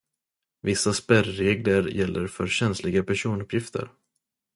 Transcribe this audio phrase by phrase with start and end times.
[0.61, 3.89] Vissa särregler gäller för känsliga personuppgifter.